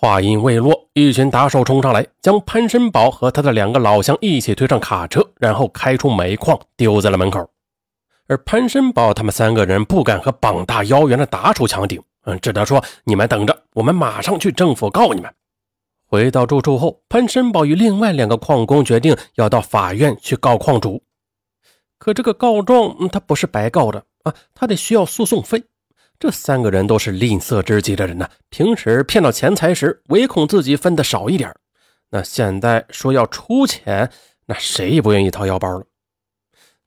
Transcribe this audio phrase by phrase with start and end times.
[0.00, 7.46] 话音未落，一群打手冲上来，将潘申宝和他的两个老乡一起推上卡车，然后开出煤矿，丢在了门口。
[8.26, 15.30] 而潘申宝他们三个人不敢和膀大腰圆的打手强顶，嗯，只得说：“你们等着，我们马上去政府告你们。”
[16.08, 21.02] 回到住处后，潘申宝与另外两个矿工决定要到法院去告矿主。
[21.98, 25.62] 可这个告状，他不是白告的啊，他得需要诉讼费。
[26.20, 28.28] 这三个人都是吝啬之极的人呢。
[28.50, 31.52] 平时骗到钱财时，唯恐自己分的少一点
[32.10, 34.12] 那现在说要出钱，
[34.46, 35.86] 那谁也不愿意掏腰包了。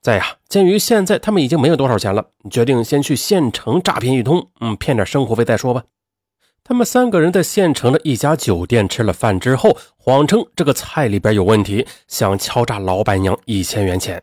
[0.02, 5.84] 再呀，鉴于现在他们已经没有多少钱了，决定先去县城诈骗一通，嗯，骗点生活费再说吧。
[6.63, 14.21] 他们三个人在县城的一家酒店吃了饭之后，谎称这个菜里边有问题，想敲诈老板娘一千元钱。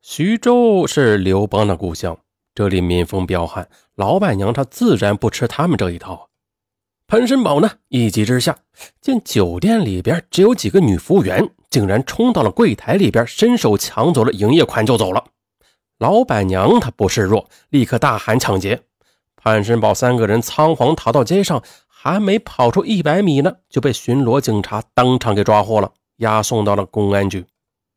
[0.00, 2.16] 徐州是刘邦的故乡。
[2.56, 6.30] 这里民风彪悍，老板娘她自然不吃他们这一套。
[7.06, 8.56] 潘申宝呢，一急之下，
[9.02, 15.22] 见酒店里边只有几个女服务员，竟然冲到了柜台里边，伸手抢走了营业款就走了。
[15.98, 18.80] 老板娘她不示弱，立刻大喊抢劫。
[19.36, 27.44] 潘申宝三个人仓皇逃到街上，还没跑出一百米呢，就被巡逻警察当场给抓获了，押送到了公安局。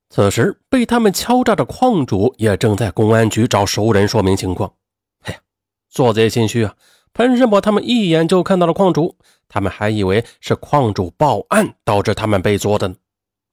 [0.10, 4.74] 此时，被他们敲诈的矿主也正在公安局找熟人说明情况。
[5.22, 5.40] 哎呀，
[5.88, 6.76] 做贼心虚啊！
[7.14, 9.16] 潘申宝他们一眼就看到了矿主，
[9.48, 12.96] 他们还以为是矿主报案导致他们被捉的呢。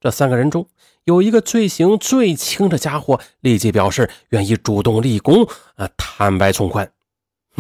[0.00, 0.66] 这三个人中
[1.04, 6.90] 有一个罪行最轻的家伙，立即表示愿意主动立功啊，坦白从宽。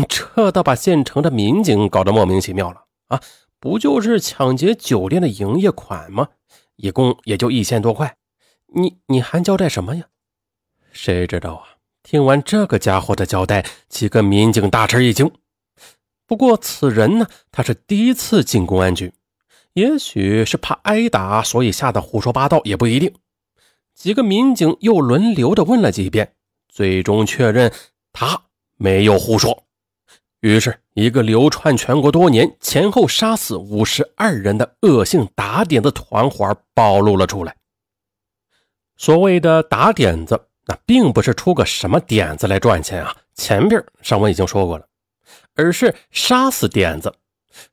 [0.08, 3.20] 这倒把县城的民警搞得莫名其妙了啊！
[3.60, 6.28] 不就是抢劫酒店的营业款吗？
[6.76, 8.16] 一共也就一千多块。
[8.74, 10.06] 你你还交代什么呀？
[10.92, 11.76] 谁知道啊！
[12.02, 15.30] 听完这个家伙的交代，几个民警大吃一惊。
[16.26, 19.12] 不过此人呢，他是第一次进公安局，
[19.74, 23.14] 也许是怕挨打，所以吓得胡说八道也不一定。
[23.94, 26.34] 几个民警又轮流的问了几遍，
[26.68, 27.72] 最终确认
[28.12, 28.42] 他
[28.76, 29.64] 没有胡说。
[30.40, 37.56] 于是，一个流窜全国多年、前后杀死五十二人的恶性打点的团伙暴露了出来。
[38.96, 43.14] 所谓的打点子，那并不是出个什么点子来赚钱啊。
[43.34, 44.86] 前边上文已经说过了，
[45.54, 47.12] 而是杀死点子。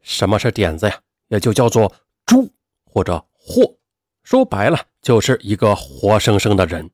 [0.02, 1.00] 什么是点子呀？
[1.30, 1.92] 也就叫做
[2.26, 2.52] 猪
[2.86, 3.76] 或者货，
[4.24, 6.90] 说白了就是一个活生生的人。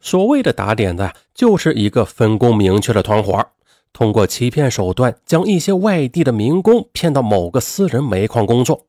[0.00, 3.46] 所谓的打点子，就是一个分工明确的团伙，
[3.92, 8.86] 通过欺骗手段将一些外地的民工骗到某个私人煤矿工作。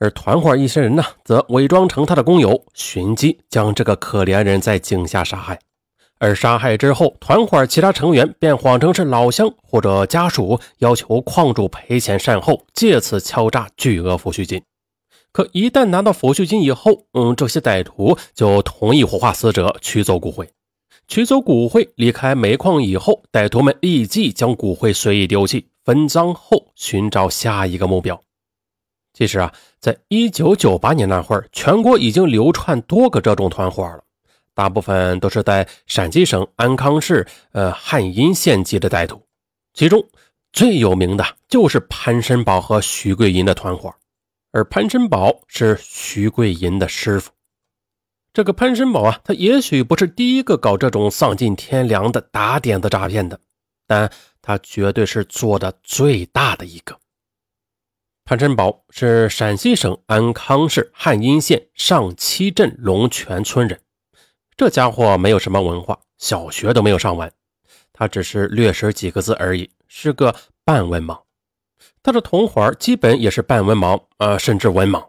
[0.00, 5.58] 而团伙一些人呢，则伪装成他的工友，寻机将这个可怜人在井下杀害。
[6.20, 14.62] 而杀害之后，团伙其他成员便谎称是老乡或者家属，要求矿主赔钱善后，借此敲诈巨额抚恤金。
[15.30, 20.48] 可一旦拿到抚恤金以后，嗯，这些歹徒就同意火化死者，取走骨灰。
[21.06, 28.20] 取走骨灰离开煤矿以后，歹徒们立即将骨灰随意丢弃，分赃后寻找下一个目标。
[29.12, 34.04] 其实啊，在一九九八年那会儿，全国已经流窜多个这种团伙了，
[34.54, 39.20] 大部分都是在陕西省安康市呃汉阴县级的歹徒，
[39.74, 40.04] 其中
[40.52, 43.92] 最有名的就是潘申宝和徐桂银的团伙，
[44.52, 47.32] 而潘申宝是徐桂银的师傅。
[48.32, 53.40] 这个潘申宝啊，他也许不是第一个搞这种丧尽天良的打点子诈骗的，
[53.86, 54.08] 但
[54.40, 56.96] 他绝对是做的最大的一个。
[58.28, 63.80] 潘申宝是陕西省安康市汉阴县上七镇龙泉村人，
[64.54, 67.32] 这家伙没有什么文化，小学都没有上完，
[67.90, 71.18] 他只是略识几个字而已，是个半文盲。
[72.02, 75.08] 他的同伙基本也是半文盲，呃，甚至文盲。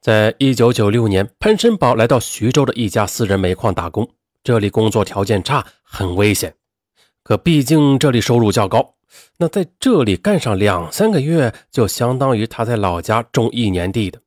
[0.00, 4.08] 在一九九六年，潘申宝来到徐州的一家私人煤矿打工，
[4.44, 6.54] 这里工作条件差，很危险，
[7.24, 8.94] 可毕竟这里收入较高。
[9.38, 14.20] 那在这里干上两三个月，就相当于他在老家种一年地的。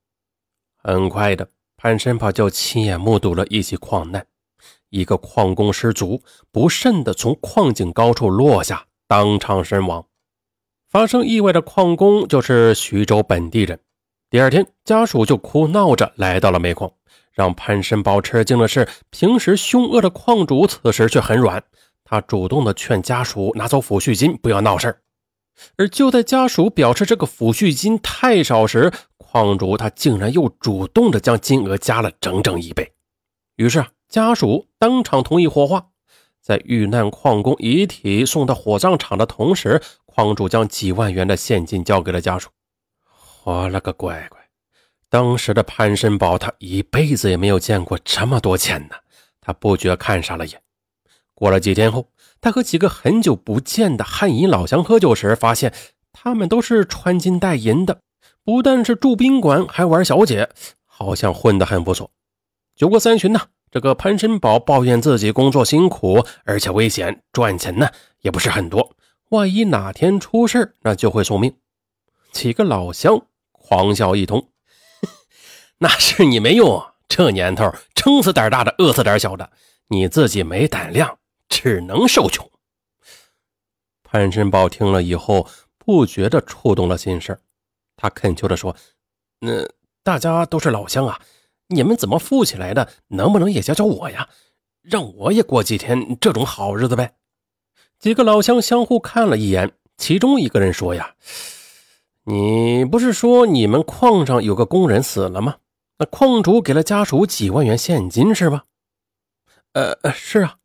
[0.78, 1.48] 很快的，
[1.78, 4.25] 潘申宝就亲眼目睹了一起矿难，
[4.89, 10.06] 一个矿工失足，不慎的从矿井高处落下，当场身亡。
[10.89, 13.80] 发生意外的矿工就是徐州本地人。
[14.30, 16.92] 第二天，家属就哭闹着来到了煤矿。
[17.31, 21.63] 让潘申宝吃惊的是，平时凶恶的矿主此时却很软。
[22.12, 25.00] 他主动的劝家属拿走抚恤金，不要闹事
[25.78, 32.92] 而就在家属表示这个抚恤金太少时，矿主他竟然又主动的将金额加了整整一倍。
[33.56, 35.88] 于是啊，家属当场同意火化。
[36.42, 42.50] 在遇难矿工遗体送到火葬场的同时，矿主将几万元的现金交给了家属，
[43.46, 44.38] 我了个乖乖！
[45.08, 48.96] 当时的潘申宝，他一辈子也没有见过这么多钱呢。
[49.40, 50.62] 他不觉看傻了眼。
[51.42, 52.08] 过了几天后，
[52.40, 55.74] 他和几个很久不见的汉银老乡喝酒时，发现
[56.14, 58.02] 他们都是穿金戴银的，
[58.44, 60.52] 不但是住宾馆，还玩小姐，
[60.86, 62.12] 好像混得很不错。
[62.76, 63.42] 酒过三巡呢，
[63.72, 67.90] 这个潘申宝抱怨自己工作辛苦，而且危险，赚钱呢
[68.20, 68.96] 也不是很多，
[69.30, 71.56] 万一哪天出事那就会送命。
[72.32, 73.20] 几个老乡
[73.52, 74.48] 狂笑一通，
[75.80, 79.50] 那是你没用，这年头撑死胆大的，饿死胆小的，
[79.88, 81.18] 你自己没胆量，
[81.51, 82.50] 只能受穷。
[84.01, 87.38] 潘申宝听了以后，不觉得触动了心事
[87.95, 88.75] 他恳求的说
[89.39, 89.68] ：“那
[90.01, 91.21] 大家都是老乡啊，
[91.68, 92.89] 你们怎么富起来的？
[93.09, 94.27] 能不能也教教我呀？
[94.81, 97.13] 让我也过几天这种好日子呗？”
[98.00, 101.15] 几个老乡相互看了一眼，其中一个人说：“呀。”
[102.25, 105.57] 你不是说你们矿上有个工人死了吗？
[105.98, 108.65] 那矿主给了家属几万元现金是吧？
[109.74, 110.57] 呃，是啊，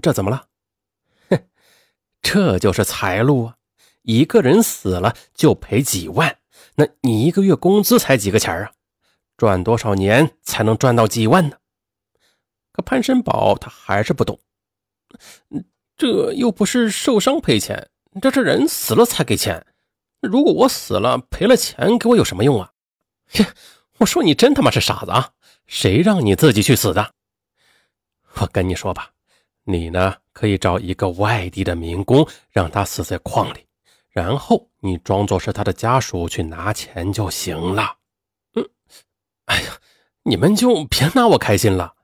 [0.00, 0.46] 这怎么了？
[1.28, 1.44] 哼，
[2.22, 3.56] 这就是财路啊！
[4.02, 6.38] 一个人死了就赔几万，
[6.76, 8.72] 那你一个月工资才几个钱啊？
[9.36, 11.56] 赚多少年才能赚到几万呢？
[12.72, 14.40] 可潘申宝他还是不懂，
[15.96, 17.90] 这又不是受伤赔钱，
[18.20, 19.66] 这是人死了才给钱。
[20.20, 22.72] 如果我死了，赔了钱给我有什么用啊？
[23.28, 23.46] 切！
[23.98, 25.32] 我说你真他妈是傻子啊！
[25.66, 27.14] 谁让你自己去死的？
[28.34, 29.12] 我跟你说吧，
[29.64, 33.66] 你呢可以找一个外地的民工，让他死在矿里，
[34.10, 37.96] 然后你装作是他的家属去拿钱就行了。
[38.54, 38.68] 嗯，
[39.46, 39.72] 哎呀，
[40.24, 41.94] 你们就别拿我开心了，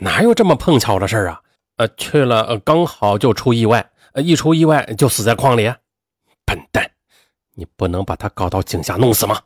[0.00, 1.42] 哪有这么碰巧的事啊？
[1.76, 5.72] 呃，去了刚好就出意外，一出意外就死在矿里，
[6.44, 6.90] 笨蛋！
[7.54, 9.42] 你不能把他搞到井下弄死吗？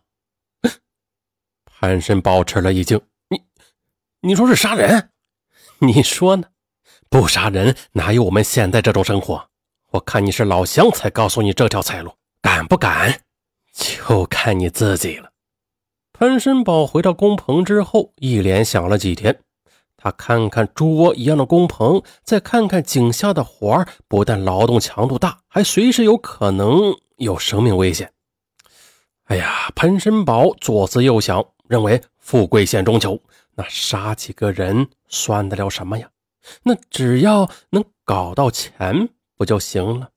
[1.65, 3.43] 潘申宝吃了一惊，你，
[4.21, 5.11] 你说是杀人？
[5.79, 6.49] 你说呢？
[7.08, 9.49] 不杀人哪有我们现在这种生活？
[9.93, 12.12] 我看你是老乡才告诉你这条财路，
[12.43, 13.20] 敢不敢？
[13.73, 15.31] 就看你自己了。
[16.12, 19.38] 潘申宝回到工棚之后，一连想了几天。
[19.97, 26.94] 他看看猪窝一样的工棚，再看看井下的活儿，不但劳动强度大，还随时有可能。
[27.17, 28.12] 有生命危险！
[29.25, 33.19] 哎呀，潘申宝左思右想，认为富贵险中求，
[33.55, 36.06] 那杀几个人算得了什么呀？
[36.62, 40.08] 那只要能搞到钱不就行了？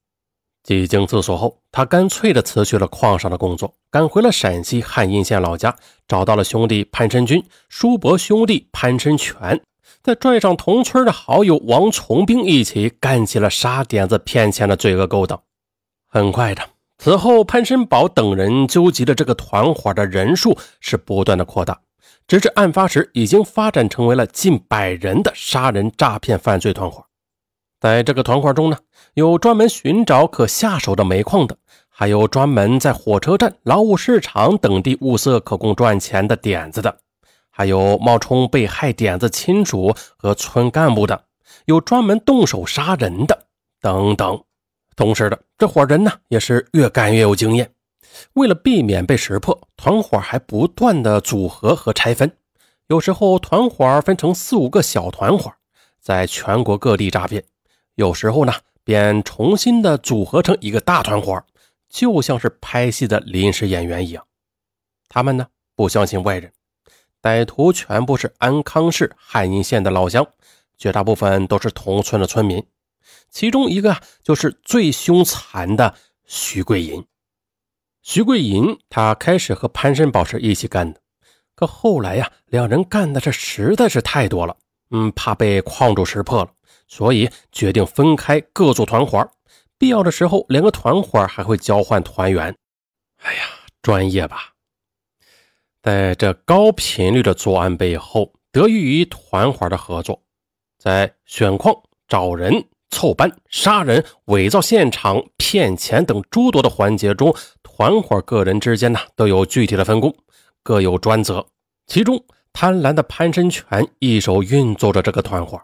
[0.61, 5.75] 几经思索后，他干脆的辞去了矿上的工作，赶回了陕西汉阴县老家，
[6.07, 9.61] 找到了兄弟潘申军、叔伯兄弟潘申全，
[10.03, 15.41] 再拽上同村的好友王从兵，一起干起了杀点子骗钱的罪恶勾当。
[16.07, 16.61] 很快的。
[16.97, 21.79] 此后，潘申宝等人纠集的这个团伙的人数是不断的扩大，
[22.29, 27.03] 直至案发时已经发展成为了近百人的杀人诈骗犯罪团伙。
[27.79, 28.77] 在这个团伙中呢，
[29.15, 31.57] 有专门寻找可下手的煤矿的，
[31.89, 36.95] 还有专门在火车站、劳务市场等地物色可供赚钱的点子的，
[37.49, 41.23] 还有冒充被害点子亲属和村干部的，
[41.65, 43.47] 有专门动手杀人的，
[43.81, 44.39] 等等。
[44.95, 47.71] 同时的这伙人呢，也是越干越有经验。
[48.33, 52.31] 为了避免被识破，团伙还不断的组合和拆分。
[52.87, 55.53] 有时候团伙分成四五个小团伙，
[55.99, 57.41] 在全国各地诈骗；
[57.95, 58.53] 有时候呢，
[58.83, 61.43] 便重新的组合成一个大团伙，
[61.87, 64.25] 就像是拍戏的临时演员一样。
[65.07, 66.51] 他们呢，不相信外人，
[67.21, 70.25] 歹徒全部是安康市汉阴县的老乡，
[70.77, 72.65] 绝大部分都是同村的村民。
[73.29, 75.93] 其中一个就是最凶残的
[76.25, 77.05] 徐桂银。
[78.01, 80.99] 徐桂银他开始和潘申宝是一起干的，
[81.55, 84.57] 可后来呀，两人干的这实在是太多了，
[84.91, 86.51] 嗯，怕被矿主识破了，
[86.87, 89.29] 所以决定分开各组团伙。
[89.77, 92.55] 必要的时候，两个团伙还会交换团员。
[93.21, 93.41] 哎呀，
[93.81, 94.53] 专业吧！
[95.81, 100.21] 在这高频率的作案背后，得益于团伙的合作，
[100.77, 101.73] 在选矿、
[102.07, 102.65] 找人。
[102.89, 110.15] 凑班、杀人、伪造现场、骗钱等诸多的环节中，团伙个人之间呢都有具体的分工，
[110.63, 111.45] 各有专责。
[111.87, 115.61] 其中，贪婪的潘申全一手运作着这个团伙，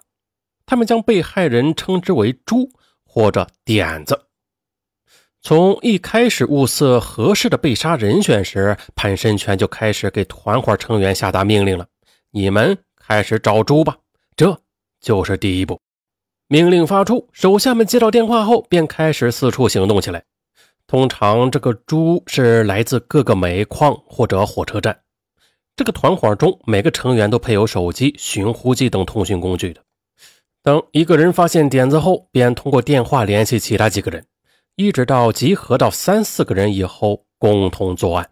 [0.65, 2.69] 他们将被害人称之为“猪”
[3.05, 4.19] 或者“点子”。
[5.41, 11.85] 从一开始物色合适的被杀人选时，潘申全就开始给团伙成员下达命令了
[12.31, 13.95] ：“你们开始找猪吧。”
[14.35, 14.59] 这
[14.99, 15.79] 就是第一步。
[16.47, 20.23] 命令发出，手下们接到电话后便开始四处行动起来。
[20.85, 24.95] 通常这个猪是来自各个煤矿或者火车站。
[25.75, 29.81] 这个团伙中每个成员都配有手机、寻呼机等通讯工具的。
[30.61, 34.23] 等一个人发现点子后，便通过电话联系其他几个人，
[34.75, 38.29] 一直到集合到三四个人以后，共同作案。